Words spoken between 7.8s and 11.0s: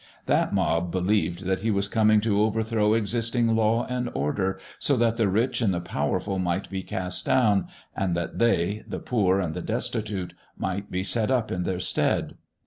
and that they, the poor and the destitute, might